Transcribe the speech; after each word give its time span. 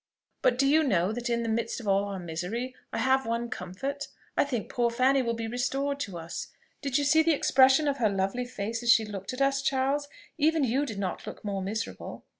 But 0.41 0.57
do 0.57 0.65
you 0.65 0.81
know 0.83 1.11
that 1.11 1.29
in 1.29 1.43
the 1.43 1.47
midst 1.47 1.79
of 1.79 1.87
all 1.87 2.05
our 2.05 2.17
misery, 2.17 2.73
I 2.91 2.97
have 2.97 3.27
one 3.27 3.51
comfort, 3.51 4.07
I 4.35 4.43
think 4.43 4.67
poor 4.67 4.89
Fanny 4.89 5.21
will 5.21 5.35
be 5.35 5.45
restored 5.45 5.99
to 5.99 6.17
us. 6.17 6.47
Did 6.81 6.97
you 6.97 7.03
see 7.03 7.21
the 7.21 7.33
expression 7.35 7.87
of 7.87 7.97
her 7.97 8.09
lovely 8.09 8.45
face 8.45 8.81
as 8.81 8.91
she 8.91 9.05
looked 9.05 9.31
at 9.31 9.43
us, 9.43 9.61
Charles? 9.61 10.07
Even 10.39 10.63
you 10.63 10.87
did 10.87 10.97
not 10.97 11.27
look 11.27 11.45
more 11.45 11.61
miserable." 11.61 12.25